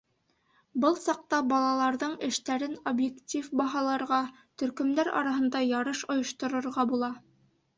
[0.85, 4.19] Был саҡта балаларҙың эштәрен объектив баһаларға,
[4.63, 7.13] төркөмдәр араһында ярыш ойошторорға була.